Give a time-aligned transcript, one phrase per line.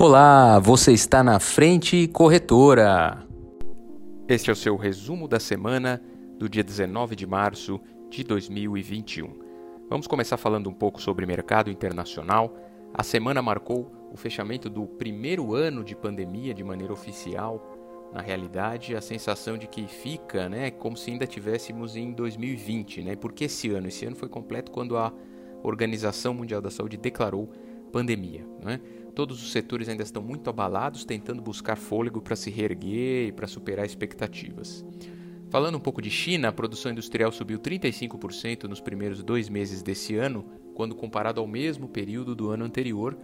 [0.00, 3.26] Olá, você está na Frente Corretora.
[4.28, 6.00] Este é o seu resumo da semana
[6.38, 9.28] do dia 19 de março de 2021.
[9.90, 12.56] Vamos começar falando um pouco sobre mercado internacional.
[12.94, 17.60] A semana marcou o fechamento do primeiro ano de pandemia de maneira oficial.
[18.12, 23.16] Na realidade, a sensação de que fica, né, como se ainda tivéssemos em 2020, né?
[23.16, 25.12] Porque esse ano, esse ano foi completo quando a
[25.60, 27.50] Organização Mundial da Saúde declarou
[27.88, 28.80] pandemia, né?
[29.18, 33.48] Todos os setores ainda estão muito abalados, tentando buscar fôlego para se reerguer e para
[33.48, 34.86] superar expectativas.
[35.50, 40.14] Falando um pouco de China, a produção industrial subiu 35% nos primeiros dois meses desse
[40.14, 43.18] ano, quando comparado ao mesmo período do ano anterior,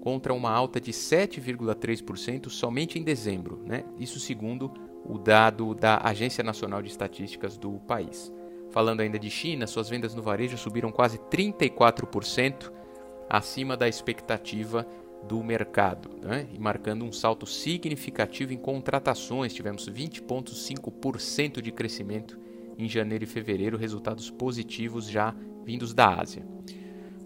[0.00, 3.84] contra uma alta de 7,3% somente em dezembro, né?
[3.98, 4.72] isso segundo
[5.04, 8.32] o dado da Agência Nacional de Estatísticas do país.
[8.70, 12.70] Falando ainda de China, suas vendas no varejo subiram quase 34%
[13.28, 14.86] acima da expectativa
[15.28, 16.48] do mercado, né?
[16.52, 19.54] e marcando um salto significativo em contratações.
[19.54, 22.38] Tivemos 20,5% de crescimento
[22.78, 26.44] em janeiro e fevereiro, resultados positivos já vindos da Ásia.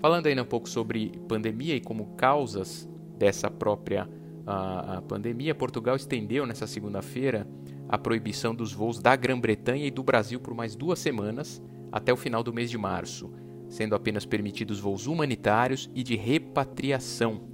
[0.00, 4.08] Falando ainda um pouco sobre pandemia e como causas dessa própria
[4.46, 7.46] a, a pandemia, Portugal estendeu nessa segunda-feira
[7.88, 12.16] a proibição dos voos da Grã-Bretanha e do Brasil por mais duas semanas até o
[12.16, 13.32] final do mês de março,
[13.68, 17.53] sendo apenas permitidos voos humanitários e de repatriação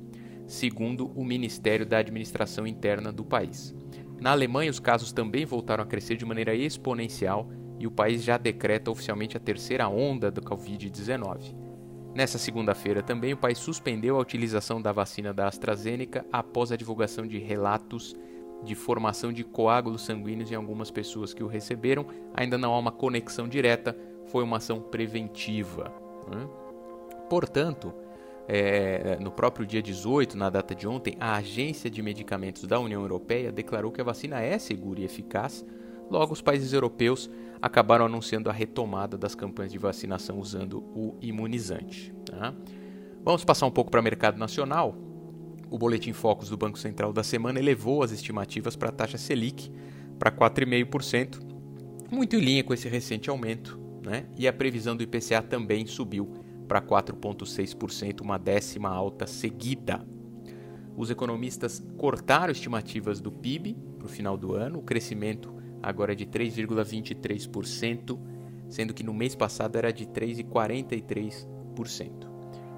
[0.51, 3.73] segundo o Ministério da Administração Interna do país.
[4.21, 7.49] Na Alemanha, os casos também voltaram a crescer de maneira exponencial
[7.79, 11.55] e o país já decreta oficialmente a terceira onda do Covid-19.
[12.17, 17.25] Nessa segunda-feira também, o país suspendeu a utilização da vacina da AstraZeneca após a divulgação
[17.25, 18.17] de relatos
[18.65, 22.07] de formação de coágulos sanguíneos em algumas pessoas que o receberam.
[22.35, 25.95] Ainda não há uma conexão direta, foi uma ação preventiva.
[26.29, 26.49] Né?
[27.31, 27.95] Portanto,
[28.53, 33.01] é, no próprio dia 18, na data de ontem, a Agência de Medicamentos da União
[33.01, 35.65] Europeia declarou que a vacina é segura e eficaz.
[36.11, 37.31] Logo, os países europeus
[37.63, 42.13] acabaram anunciando a retomada das campanhas de vacinação usando o imunizante.
[42.27, 42.53] Tá?
[43.23, 44.97] Vamos passar um pouco para o mercado nacional.
[45.71, 49.71] O Boletim Focus do Banco Central da semana elevou as estimativas para a taxa Selic
[50.19, 51.39] para 4,5%,
[52.11, 54.27] muito em linha com esse recente aumento, né?
[54.37, 60.07] e a previsão do IPCA também subiu para 4,6%, uma décima alta seguida.
[60.97, 66.15] Os economistas cortaram estimativas do PIB para o final do ano, o crescimento agora é
[66.15, 68.17] de 3,23%,
[68.69, 72.31] sendo que no mês passado era de 3,43%.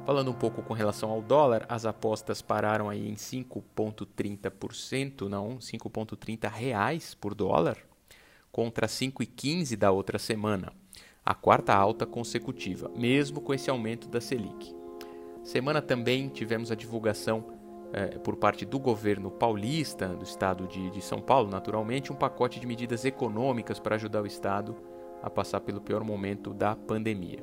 [0.06, 6.50] Falando um pouco com relação ao dólar, as apostas pararam aí em 5,30%, não, 5,30
[6.50, 7.76] reais por dólar,
[8.50, 10.72] contra 5,15 da outra semana
[11.24, 14.74] a quarta alta consecutiva, mesmo com esse aumento da Selic.
[15.44, 17.44] Semana também tivemos a divulgação
[17.92, 22.58] eh, por parte do governo paulista, do estado de, de São Paulo, naturalmente, um pacote
[22.58, 24.76] de medidas econômicas para ajudar o estado
[25.22, 27.42] a passar pelo pior momento da pandemia.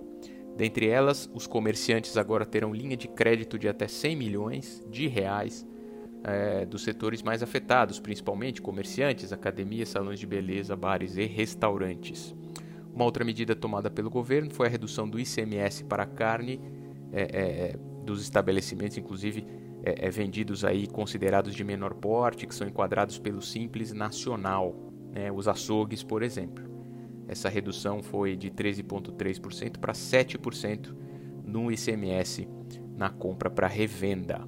[0.57, 5.66] Dentre elas, os comerciantes agora terão linha de crédito de até 100 milhões de reais
[6.23, 12.35] é, dos setores mais afetados, principalmente comerciantes, academias, salões de beleza, bares e restaurantes.
[12.94, 16.60] Uma outra medida tomada pelo governo foi a redução do ICMS para a carne
[17.12, 19.46] é, é, dos estabelecimentos, inclusive
[19.84, 24.76] é, é, vendidos aí considerados de menor porte, que são enquadrados pelo Simples Nacional,
[25.12, 26.68] né, os açougues, por exemplo.
[27.28, 30.96] Essa redução foi de 13,3% para 7%
[31.46, 32.48] no ICMS
[32.98, 34.42] na compra para revenda.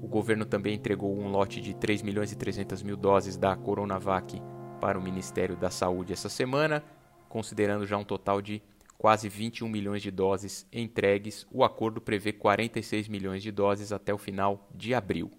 [0.00, 4.40] O governo também entregou um lote de 3 milhões e 300 mil doses da Coronavac
[4.80, 6.82] para o Ministério da Saúde essa semana
[7.34, 8.62] considerando já um total de
[8.96, 14.18] quase 21 milhões de doses entregues, o acordo prevê 46 milhões de doses até o
[14.18, 15.32] final de abril.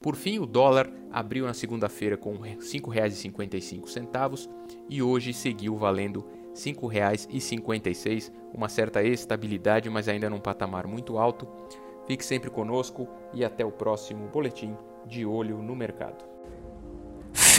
[0.00, 4.48] Por fim, o dólar abriu na segunda-feira com R$ 5,55
[4.88, 11.48] e hoje seguiu valendo R$ 5,56, uma certa estabilidade, mas ainda num patamar muito alto.
[12.06, 16.37] Fique sempre conosco e até o próximo boletim de olho no mercado.